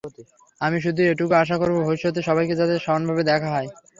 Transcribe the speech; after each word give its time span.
আমি 0.61 0.77
শুধু 0.85 1.01
এটুকুই 1.05 1.37
আশা 1.41 1.55
করব, 1.61 1.75
ভবিষ্যতে 1.81 2.19
সবাইকে 2.23 2.53
যাতে 2.59 2.75
সমানভাবে 2.85 3.23
দেখা 3.31 3.49
হয়। 3.55 3.69